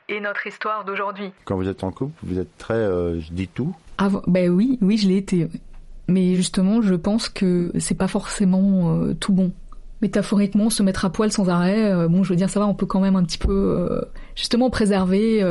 et 0.10 0.20
notre 0.20 0.46
histoire 0.48 0.84
d'aujourd'hui. 0.84 1.32
Quand 1.46 1.56
vous 1.56 1.70
êtes 1.70 1.84
en 1.84 1.92
couple, 1.92 2.13
vous 2.24 2.39
êtes 2.39 2.58
très 2.58 2.74
euh, 2.74 3.22
je 3.22 3.32
dis 3.32 3.48
tout 3.48 3.75
ah, 3.98 4.10
Ben 4.28 4.50
oui, 4.50 4.78
oui, 4.82 4.98
je 4.98 5.08
l'ai 5.08 5.18
été. 5.18 5.48
Mais 6.08 6.36
justement, 6.36 6.82
je 6.82 6.96
pense 6.96 7.30
que 7.30 7.72
c'est 7.78 7.96
pas 7.98 8.08
forcément 8.08 8.96
euh, 8.96 9.13
tout 9.13 9.32
bon. 9.32 9.51
Métaphoriquement, 10.01 10.70
se 10.70 10.82
mettre 10.82 11.06
à 11.06 11.12
poil 11.12 11.32
sans 11.32 11.50
arrêt, 11.50 11.92
euh, 11.92 12.08
bon, 12.08 12.24
je 12.24 12.30
veux 12.30 12.36
dire, 12.36 12.50
ça 12.50 12.60
va, 12.60 12.66
on 12.66 12.74
peut 12.74 12.86
quand 12.86 13.01
même 13.01 13.16
un 13.16 13.24
petit 13.24 13.38
peu, 13.38 14.01
justement, 14.36 14.70
préserver 14.70 15.44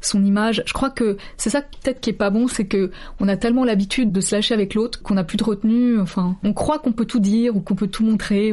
son 0.00 0.22
image. 0.24 0.62
Je 0.66 0.72
crois 0.72 0.90
que 0.90 1.16
c'est 1.36 1.48
ça 1.48 1.62
peut-être 1.62 2.00
qui 2.00 2.10
est 2.10 2.14
pas 2.14 2.30
bon, 2.30 2.48
c'est 2.48 2.66
que 2.66 2.90
on 3.20 3.28
a 3.28 3.36
tellement 3.36 3.64
l'habitude 3.64 4.12
de 4.12 4.20
se 4.20 4.34
lâcher 4.34 4.52
avec 4.52 4.74
l'autre 4.74 5.00
qu'on 5.02 5.14
n'a 5.14 5.24
plus 5.24 5.38
de 5.38 5.44
retenue. 5.44 6.00
Enfin, 6.00 6.36
on 6.42 6.52
croit 6.52 6.80
qu'on 6.80 6.92
peut 6.92 7.06
tout 7.06 7.20
dire 7.20 7.56
ou 7.56 7.60
qu'on 7.60 7.76
peut 7.76 7.86
tout 7.86 8.04
montrer. 8.04 8.52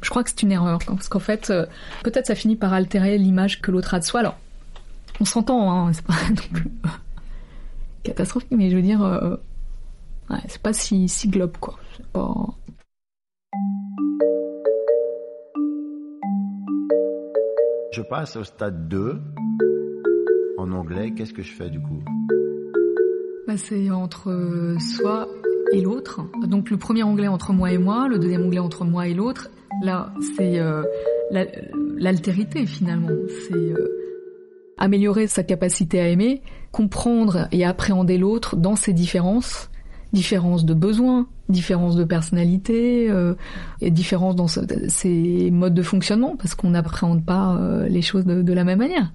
je 0.00 0.08
crois 0.10 0.22
que 0.22 0.30
c'est 0.30 0.42
une 0.42 0.52
erreur, 0.52 0.78
parce 0.86 1.08
qu'en 1.08 1.18
fait, 1.18 1.52
peut-être 2.04 2.26
ça 2.26 2.36
finit 2.36 2.56
par 2.56 2.72
altérer 2.72 3.18
l'image 3.18 3.60
que 3.60 3.72
l'autre 3.72 3.92
a 3.92 3.98
de 3.98 4.04
soi. 4.04 4.20
Alors, 4.20 4.36
on 5.20 5.24
s'entend, 5.24 5.72
hein, 5.72 5.92
c'est 5.92 6.04
pas 6.04 6.14
plus 6.52 6.70
catastrophique, 8.02 8.52
mais 8.52 8.70
je 8.70 8.76
veux 8.76 8.82
dire, 8.82 9.02
euh, 9.02 9.36
ouais, 10.30 10.38
c'est 10.48 10.62
pas 10.62 10.72
si, 10.72 11.08
si 11.08 11.28
globe, 11.28 11.56
quoi. 11.58 11.78
Pas... 12.12 12.34
Je 17.92 18.02
passe 18.02 18.36
au 18.36 18.44
stade 18.44 18.88
2. 18.88 19.20
En 20.58 20.72
anglais, 20.72 21.12
qu'est-ce 21.16 21.32
que 21.32 21.42
je 21.42 21.52
fais 21.52 21.70
du 21.70 21.80
coup? 21.80 22.02
Bah, 23.46 23.56
C'est 23.56 23.90
entre 23.90 24.76
soi 24.78 25.26
et 25.72 25.80
l'autre. 25.80 26.20
Donc 26.46 26.70
le 26.70 26.76
premier 26.76 27.02
onglet 27.02 27.28
entre 27.28 27.52
moi 27.52 27.72
et 27.72 27.78
moi, 27.78 28.08
le 28.08 28.18
deuxième 28.18 28.42
onglet 28.42 28.58
entre 28.58 28.84
moi 28.84 29.08
et 29.08 29.14
l'autre. 29.14 29.48
Là, 29.82 30.12
c'est 30.36 30.58
euh, 30.58 30.82
l'altérité 31.30 32.66
finalement. 32.66 33.08
C'est 33.48 33.54
euh, 33.54 33.95
améliorer 34.78 35.26
sa 35.26 35.42
capacité 35.42 36.00
à 36.00 36.08
aimer, 36.08 36.42
comprendre 36.72 37.48
et 37.52 37.64
appréhender 37.64 38.18
l'autre 38.18 38.56
dans 38.56 38.76
ses 38.76 38.92
différences, 38.92 39.70
différences 40.12 40.64
de 40.64 40.74
besoins, 40.74 41.26
différences 41.48 41.96
de 41.96 42.04
personnalité, 42.04 43.10
euh, 43.10 43.34
et 43.80 43.90
différences 43.90 44.36
dans 44.36 44.48
ses 44.48 45.50
modes 45.50 45.74
de 45.74 45.82
fonctionnement, 45.82 46.36
parce 46.36 46.54
qu'on 46.54 46.70
n'appréhende 46.70 47.24
pas 47.24 47.56
euh, 47.56 47.88
les 47.88 48.02
choses 48.02 48.24
de, 48.24 48.52
la 48.52 48.64
même 48.64 48.78
manière. 48.78 49.12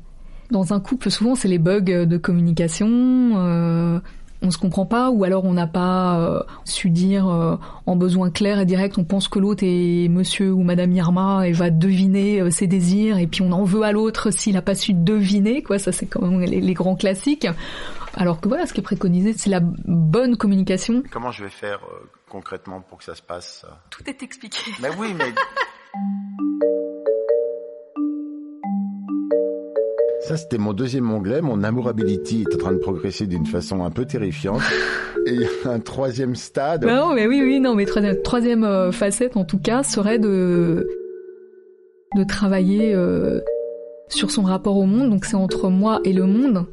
Dans 0.50 0.74
un 0.74 0.80
couple, 0.80 1.10
souvent, 1.10 1.36
c'est 1.36 1.48
les 1.48 1.60
bugs 1.60 2.06
de 2.06 2.18
communication, 2.18 2.90
euh, 3.36 4.00
on 4.42 4.52
se 4.52 4.58
comprend 4.58 4.86
pas 4.86 5.10
ou 5.10 5.24
alors 5.24 5.46
on 5.46 5.54
n'a 5.54 5.68
pas 5.68 6.20
euh, 6.20 6.44
su 6.66 6.90
dire 6.90 7.28
euh, 7.30 7.58
en 7.86 7.96
besoin 7.96 8.32
clair 8.32 8.60
et 8.60 8.66
direct 8.66 8.98
on 8.98 9.04
pense 9.04 9.28
que 9.28 9.40
l'autre 9.40 9.64
est 9.64 10.08
monsieur 10.10 10.52
ou 10.52 10.64
madame 10.64 10.92
Irma 10.92 11.48
et 11.48 11.52
va 11.52 11.70
deviner 11.70 12.42
euh, 12.42 12.50
ses 12.50 12.68
désirs 12.68 13.18
et 13.18 13.28
puis 13.28 13.42
on 13.42 13.52
en 13.52 13.64
veut 13.64 13.84
à 13.84 13.92
l'autre 13.92 14.32
s'il 14.32 14.54
n'a 14.54 14.62
pas 14.62 14.76
su 14.76 14.94
deviner 14.94 15.62
quoi 15.62 15.80
ça 15.80 15.92
c'est 15.92 16.08
quand 16.08 16.22
même 16.22 16.42
les, 16.42 16.74
grands 16.74 16.96
classiques. 16.96 17.48
Alors 18.16 18.42
que 18.42 18.48
voilà 18.48 18.66
ce 18.66 18.74
qui 18.74 18.80
est 18.80 18.84
préconisé 18.84 19.34
c'est 19.34 19.50
la 19.50 19.60
bonne 19.62 20.38
communication. 20.38 21.04
Comment 21.12 21.32
je 21.32 21.44
vais 21.44 21.50
faire 21.50 21.80
concrètement 22.30 22.82
pour 22.82 22.98
que 22.98 23.04
ça 23.04 23.16
se 23.16 23.22
passe? 23.22 23.66
Tout 23.90 24.10
est 24.10 24.24
expliqué. 24.24 24.72
Mais 24.82 24.90
oui 24.98 25.14
mais 25.18 25.34
Ça, 30.32 30.38
c'était 30.38 30.58
mon 30.58 30.72
deuxième 30.72 31.12
onglet. 31.12 31.42
Mon 31.42 31.62
amourability 31.62 32.46
est 32.50 32.56
en 32.56 32.58
train 32.58 32.72
de 32.72 32.78
progresser 32.78 33.28
d'une 33.28 33.46
façon 33.46 33.84
un 33.84 33.90
peu 33.90 34.06
terrifiante. 34.06 34.62
Et 35.28 35.40
un 35.66 35.82
troisième 35.82 36.38
stade. 36.38 36.86
Bah 36.86 36.96
non, 36.96 37.14
mais 37.14 37.28
oui, 37.28 37.42
oui, 37.44 37.60
non, 37.60 37.76
mais 37.76 37.84
troisième, 37.84 38.22
troisième 38.22 38.64
euh, 38.64 38.94
facette, 38.94 39.36
en 39.36 39.44
tout 39.44 39.60
cas, 39.60 39.84
serait 39.84 40.20
de 40.20 40.88
de 42.16 42.24
travailler 42.24 42.96
euh, 42.96 43.42
sur 44.08 44.32
son 44.32 44.44
rapport 44.44 44.78
au 44.78 44.86
monde. 44.86 45.10
Donc, 45.10 45.26
c'est 45.26 45.36
entre 45.36 45.70
moi 45.70 46.00
et 46.06 46.14
le 46.14 46.26
monde. 46.26 46.66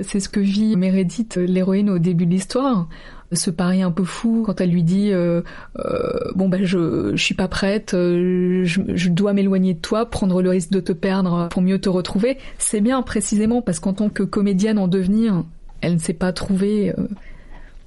C'est 0.00 0.18
ce 0.18 0.28
que 0.28 0.40
vit 0.40 0.74
Meredith, 0.74 1.36
l'héroïne, 1.36 1.88
au 1.88 2.00
début 2.00 2.26
de 2.26 2.32
l'histoire 2.32 2.88
ce 3.32 3.50
pari 3.50 3.82
un 3.82 3.90
peu 3.90 4.04
fou 4.04 4.42
quand 4.44 4.60
elle 4.60 4.70
lui 4.70 4.82
dit 4.82 5.12
euh, 5.12 5.42
euh, 5.78 6.32
bon 6.34 6.48
ben 6.48 6.64
je, 6.64 7.12
je 7.14 7.22
suis 7.22 7.34
pas 7.34 7.48
prête, 7.48 7.94
euh, 7.94 8.64
je, 8.64 8.80
je 8.94 9.08
dois 9.08 9.32
m'éloigner 9.32 9.74
de 9.74 9.78
toi, 9.78 10.06
prendre 10.06 10.42
le 10.42 10.50
risque 10.50 10.70
de 10.70 10.80
te 10.80 10.92
perdre 10.92 11.48
pour 11.50 11.62
mieux 11.62 11.78
te 11.78 11.88
retrouver. 11.88 12.38
C'est 12.58 12.80
bien 12.80 13.00
précisément 13.02 13.62
parce 13.62 13.78
qu'en 13.78 13.92
tant 13.92 14.08
que 14.08 14.22
comédienne 14.22 14.78
en 14.78 14.88
devenir, 14.88 15.44
elle 15.80 15.94
ne 15.94 15.98
s'est 15.98 16.12
pas 16.12 16.32
trouvée 16.32 16.94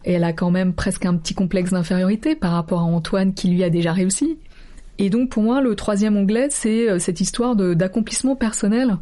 et 0.04 0.14
elle 0.14 0.24
a 0.24 0.34
quand 0.34 0.52
même 0.52 0.74
presque 0.74 1.06
un 1.06 1.16
petit 1.16 1.34
complexe 1.34 1.72
d'infériorité 1.72 2.36
par 2.36 2.52
rapport 2.52 2.82
à 2.82 2.84
Antoine 2.84 3.34
qui 3.34 3.50
lui 3.50 3.64
a 3.64 3.70
déjà 3.70 3.94
réussi. 3.94 4.38
Et 4.98 5.10
donc 5.10 5.30
pour 5.30 5.44
moi 5.44 5.62
le 5.62 5.76
troisième 5.76 6.16
onglet 6.16 6.48
c'est 6.50 7.00
cette 7.00 7.22
histoire 7.22 7.56
d'accomplissement 7.56 8.36
personnel 8.36 8.98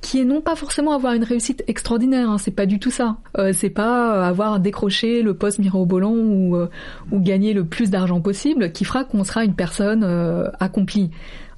qui 0.00 0.20
est 0.20 0.24
non 0.24 0.40
pas 0.40 0.56
forcément 0.56 0.92
avoir 0.92 1.14
une 1.14 1.24
réussite 1.24 1.64
extraordinaire, 1.66 2.30
hein, 2.30 2.38
c'est 2.38 2.50
pas 2.50 2.66
du 2.66 2.78
tout 2.78 2.90
ça. 2.90 3.16
Euh, 3.38 3.52
c'est 3.52 3.70
pas 3.70 4.26
avoir 4.26 4.60
décroché 4.60 5.22
le 5.22 5.34
poste 5.34 5.58
mirobolant 5.58 6.14
ou, 6.14 6.56
euh, 6.56 6.68
ou 7.10 7.20
gagner 7.20 7.54
le 7.54 7.64
plus 7.64 7.90
d'argent 7.90 8.20
possible 8.20 8.72
qui 8.72 8.84
fera 8.84 9.04
qu'on 9.04 9.24
sera 9.24 9.44
une 9.44 9.54
personne 9.54 10.04
euh, 10.04 10.48
accomplie. 10.60 11.10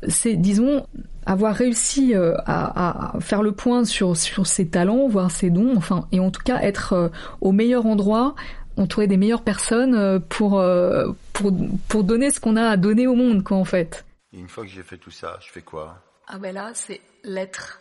C'est, 0.06 0.34
disons, 0.34 0.86
avoir 1.26 1.54
réussi 1.54 2.14
euh, 2.14 2.34
à, 2.46 3.16
à, 3.16 3.20
faire 3.20 3.42
le 3.42 3.52
point 3.52 3.84
sur, 3.84 4.16
sur 4.16 4.46
ses 4.46 4.68
talents, 4.68 5.08
voir 5.08 5.30
ses 5.30 5.50
dons, 5.50 5.74
enfin, 5.76 6.06
et 6.12 6.20
en 6.20 6.30
tout 6.30 6.42
cas 6.42 6.60
être 6.62 7.10
au 7.40 7.50
meilleur 7.50 7.84
endroit, 7.86 8.34
entourer 8.76 9.08
des 9.08 9.16
meilleures 9.16 9.42
personnes 9.42 10.20
pour, 10.28 10.62
pour, 11.32 11.52
pour 11.88 12.04
donner 12.04 12.30
ce 12.30 12.38
qu'on 12.38 12.54
a 12.54 12.68
à 12.68 12.76
donner 12.76 13.08
au 13.08 13.16
monde, 13.16 13.42
quoi, 13.42 13.56
en 13.56 13.64
fait. 13.64 14.06
Et 14.32 14.38
une 14.38 14.48
fois 14.48 14.62
que 14.62 14.70
j'ai 14.70 14.84
fait 14.84 14.98
tout 14.98 15.10
ça, 15.10 15.36
je 15.40 15.50
fais 15.50 15.62
quoi? 15.62 16.00
Ah 16.28 16.38
ben 16.38 16.54
là, 16.54 16.70
c'est 16.74 17.00
l'être 17.24 17.80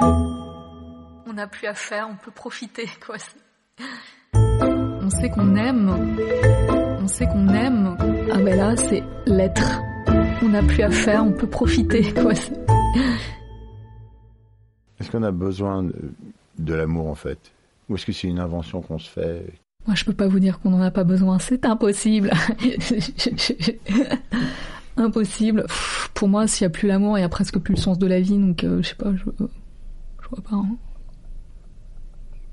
on 0.00 1.32
n'a 1.34 1.46
plus 1.46 1.66
à 1.66 1.74
faire, 1.74 2.08
on 2.10 2.16
peut 2.16 2.30
profiter, 2.30 2.88
quoi. 3.04 3.16
On 4.34 5.10
sait 5.10 5.30
qu'on 5.30 5.56
aime, 5.56 6.16
on 7.00 7.08
sait 7.08 7.26
qu'on 7.26 7.48
aime. 7.48 7.96
Ah 8.32 8.38
ben 8.38 8.56
là, 8.56 8.76
c'est 8.76 9.02
l'être. 9.26 9.80
On 10.42 10.48
n'a 10.48 10.62
plus 10.62 10.82
à 10.82 10.90
faire, 10.90 11.24
on 11.24 11.32
peut 11.32 11.46
profiter, 11.46 12.12
quoi. 12.12 12.32
Est-ce 15.00 15.10
qu'on 15.10 15.22
a 15.22 15.30
besoin 15.30 15.86
de, 16.58 16.74
l'amour 16.74 17.08
en 17.08 17.14
fait? 17.14 17.38
Ou 17.88 17.94
est-ce 17.94 18.04
que 18.04 18.12
c'est 18.12 18.28
une 18.28 18.40
invention 18.40 18.82
qu'on 18.82 18.98
se 18.98 19.08
fait? 19.08 19.46
Moi, 19.86 19.94
je 19.94 20.04
peux 20.04 20.12
pas 20.12 20.28
vous 20.28 20.40
dire 20.40 20.60
qu'on 20.60 20.70
n'en 20.70 20.82
a 20.82 20.90
pas 20.90 21.04
besoin, 21.04 21.38
c'est 21.38 21.64
impossible. 21.64 22.30
impossible. 24.96 25.66
pour 26.14 26.28
moi, 26.28 26.46
s'il 26.46 26.64
y 26.64 26.66
a 26.66 26.70
plus 26.70 26.88
l'amour, 26.88 27.16
il 27.16 27.22
y 27.22 27.24
a 27.24 27.28
presque 27.28 27.58
plus 27.58 27.74
le 27.74 27.80
sens 27.80 27.98
de 27.98 28.06
la 28.06 28.20
vie, 28.20 28.36
donc 28.36 28.64
euh, 28.64 28.82
je 28.82 28.88
sais 28.88 28.96
pas. 28.96 29.12
Je, 29.14 29.22
je 30.36 30.40
pas. 30.40 30.56
Hein. 30.56 30.76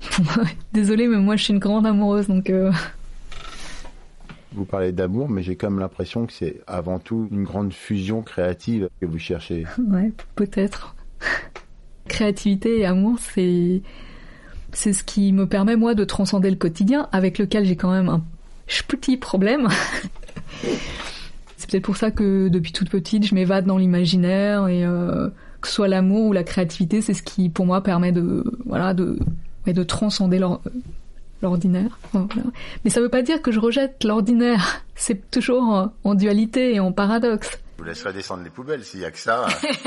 Désolée, 0.72 1.08
mais 1.08 1.18
moi 1.18 1.36
je 1.36 1.44
suis 1.44 1.52
une 1.52 1.58
grande 1.58 1.86
amoureuse, 1.86 2.28
donc. 2.28 2.50
Euh. 2.50 2.72
Vous 4.52 4.64
parlez 4.64 4.92
d'amour, 4.92 5.28
mais 5.28 5.42
j'ai 5.42 5.56
comme 5.56 5.78
l'impression 5.78 6.26
que 6.26 6.32
c'est 6.32 6.60
avant 6.66 6.98
tout 6.98 7.28
une 7.30 7.44
grande 7.44 7.72
fusion 7.72 8.22
créative 8.22 8.88
que 9.00 9.06
vous 9.06 9.18
cherchez. 9.18 9.66
Ouais, 9.78 10.12
peut-être. 10.34 10.94
Créativité 12.08 12.80
et 12.80 12.86
amour, 12.86 13.18
c'est 13.18 13.82
c'est 14.72 14.92
ce 14.92 15.04
qui 15.04 15.32
me 15.32 15.46
permet 15.46 15.76
moi 15.76 15.94
de 15.94 16.04
transcender 16.04 16.50
le 16.50 16.56
quotidien, 16.56 17.08
avec 17.12 17.38
lequel 17.38 17.64
j'ai 17.64 17.76
quand 17.76 17.90
même 17.90 18.08
un 18.08 18.22
petit 18.88 19.16
problème. 19.16 19.68
c'est 21.56 21.70
peut-être 21.70 21.84
pour 21.84 21.96
ça 21.96 22.10
que 22.10 22.48
depuis 22.48 22.72
toute 22.72 22.90
petite, 22.90 23.26
je 23.26 23.34
m'évade 23.34 23.64
dans 23.64 23.78
l'imaginaire 23.78 24.68
et 24.68 24.84
euh, 24.84 25.28
que 25.66 25.72
soit 25.72 25.88
l'amour 25.88 26.26
ou 26.26 26.32
la 26.32 26.44
créativité, 26.44 27.02
c'est 27.02 27.14
ce 27.14 27.22
qui 27.22 27.48
pour 27.48 27.66
moi 27.66 27.82
permet 27.82 28.12
de 28.12 28.44
voilà 28.64 28.94
de 28.94 29.18
de 29.66 29.82
transcender 29.82 30.40
l'ordinaire. 31.42 31.98
Mais 32.84 32.90
ça 32.90 33.00
ne 33.00 33.04
veut 33.04 33.10
pas 33.10 33.22
dire 33.22 33.42
que 33.42 33.50
je 33.50 33.60
rejette 33.60 34.04
l'ordinaire. 34.04 34.84
C'est 34.94 35.30
toujours 35.30 35.92
en, 36.04 36.14
dualité 36.14 36.74
et 36.74 36.80
en 36.80 36.92
paradoxe. 36.92 37.58
Je 37.76 37.82
vous 37.82 37.88
laisserai 37.88 38.12
descendre 38.12 38.42
les 38.42 38.50
poubelles 38.50 38.84
s'il 38.84 39.00
y 39.00 39.04
a 39.04 39.10
que 39.10 39.18
ça. 39.18 39.46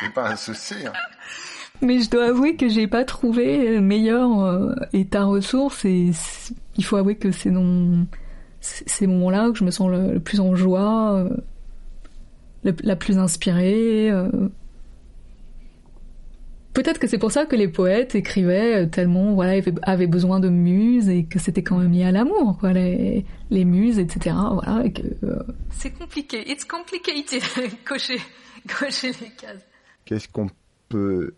c'est 0.00 0.14
pas 0.14 0.30
un 0.30 0.36
souci. 0.36 0.76
Hein. 0.86 0.92
Mais 1.82 2.00
je 2.00 2.08
dois 2.08 2.28
avouer 2.28 2.56
que 2.56 2.66
j'ai 2.66 2.86
pas 2.86 3.04
trouvé 3.04 3.78
meilleur 3.80 4.40
euh, 4.40 4.74
état 4.94 5.24
ressource 5.24 5.84
et 5.84 6.12
il 6.76 6.84
faut 6.84 6.96
avouer 6.96 7.16
que 7.16 7.30
c'est 7.30 7.50
dans 7.50 8.06
ces 8.60 9.06
moments-là 9.06 9.50
que 9.50 9.58
je 9.58 9.64
me 9.64 9.70
sens 9.70 9.90
le, 9.90 10.18
plus 10.18 10.40
en 10.40 10.56
joie, 10.56 11.12
euh, 11.16 11.28
la 12.64 12.96
plus 12.96 13.18
inspirée. 13.18 14.10
Euh, 14.10 14.30
Peut-être 16.74 16.98
que 16.98 17.06
c'est 17.06 17.18
pour 17.18 17.30
ça 17.30 17.46
que 17.46 17.54
les 17.54 17.68
poètes 17.68 18.16
écrivaient 18.16 18.88
tellement, 18.88 19.34
voilà, 19.34 19.62
avaient 19.82 20.08
besoin 20.08 20.40
de 20.40 20.48
muses 20.48 21.08
et 21.08 21.24
que 21.24 21.38
c'était 21.38 21.62
quand 21.62 21.78
même 21.78 21.92
lié 21.92 22.02
à 22.02 22.10
l'amour, 22.10 22.58
quoi, 22.58 22.72
les, 22.72 23.24
les 23.50 23.64
muses, 23.64 24.00
etc. 24.00 24.34
Voilà, 24.52 24.84
et 24.84 24.92
que 24.92 25.02
euh, 25.22 25.38
c'est 25.70 25.92
compliqué, 25.92 26.50
it's 26.50 26.64
complicated, 26.64 27.42
cocher, 27.84 28.18
cocher 28.66 29.12
les 29.20 29.30
cases. 29.40 29.64
Qu'est-ce 30.04 30.28
qu'on 30.28 30.48
peut 30.88 31.34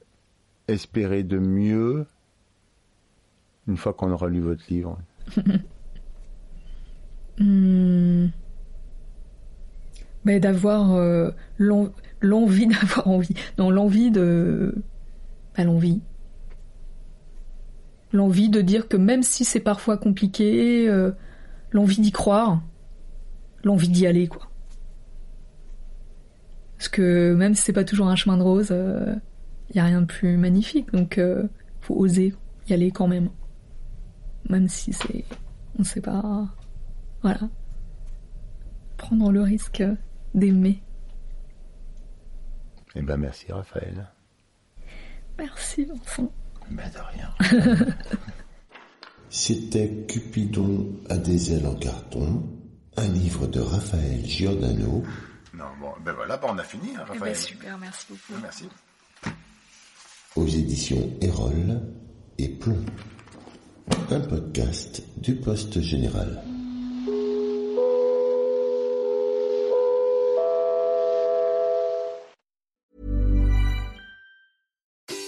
espérer 0.69 1.23
de 1.23 1.39
mieux 1.39 2.07
une 3.69 3.77
fois 3.77 3.93
qu'on 3.93 4.11
aura 4.11 4.29
lu 4.29 4.41
votre 4.41 4.65
livre? 4.71 4.99
Hmm. 7.39 8.29
Mais 10.27 10.41
d'avoir 10.41 10.93
euh, 10.97 11.31
l'envie 11.59 12.67
d'avoir 12.67 13.07
envie, 13.07 13.35
non, 13.59 13.71
l'envie 13.71 14.11
de 14.11 14.75
l'envie. 15.57 16.03
L'envie 18.13 18.49
de 18.49 18.61
dire 18.61 18.89
que 18.89 18.97
même 18.97 19.23
si 19.23 19.45
c'est 19.45 19.61
parfois 19.61 19.97
compliqué, 19.97 20.89
euh, 20.89 21.13
l'envie 21.71 22.01
d'y 22.01 22.11
croire, 22.11 22.61
l'envie 23.63 23.89
d'y 23.89 24.05
aller, 24.07 24.27
quoi. 24.27 24.51
Parce 26.77 26.89
que 26.89 27.33
même 27.35 27.55
si 27.55 27.63
c'est 27.63 27.73
pas 27.73 27.85
toujours 27.85 28.09
un 28.09 28.17
chemin 28.17 28.37
de 28.37 28.43
rose, 28.43 28.69
il 28.71 28.75
euh, 28.75 29.15
y 29.75 29.79
a 29.79 29.85
rien 29.85 30.01
de 30.01 30.07
plus 30.07 30.37
magnifique, 30.37 30.93
donc 30.93 31.21
faut 31.81 31.95
oser 31.95 32.35
y 32.69 32.75
aller 32.75 32.91
quand 32.91 33.07
même. 33.07 33.31
Même 34.49 34.67
si 34.67 34.93
c'est, 34.93 35.25
on 35.79 35.85
sait 35.85 36.01
pas, 36.01 36.49
voilà, 37.23 37.49
prendre 38.97 39.31
le 39.31 39.43
risque 39.43 39.85
d'aimer. 40.37 40.81
Eh 42.95 43.03
ben 43.03 43.17
merci 43.17 43.51
Raphaël. 43.53 44.09
Merci 45.39 45.85
Vincent. 45.85 46.33
Mais 46.71 46.91
de 46.91 46.99
rien. 46.99 47.87
C'était 49.29 50.07
Cupidon 50.09 50.89
à 51.11 51.19
des 51.19 51.53
ailes 51.53 51.67
en 51.67 51.75
carton, 51.75 52.43
un 52.97 53.09
livre 53.09 53.47
de 53.47 53.61
Raphaël 53.61 54.25
Giordano. 54.25 55.03
Non, 55.53 55.65
bon, 55.81 55.93
ben 56.05 56.13
voilà, 56.13 56.37
ben 56.37 56.49
on 56.53 56.59
a 56.59 56.65
fini, 56.65 56.91
hein, 56.97 57.01
Raphaël. 57.01 57.19
Eh 57.21 57.25
ben 57.25 57.35
super, 57.35 57.79
merci 57.79 58.07
beaucoup. 58.09 58.41
Merci. 58.41 58.69
Aux 60.37 60.47
éditions 60.47 61.11
Erol 61.21 61.83
et 62.39 62.49
Plomb. 62.49 62.85
Un 64.11 64.21
podcast 64.21 65.03
du 65.19 65.37
Poste 65.37 65.81
Général. 65.81 66.43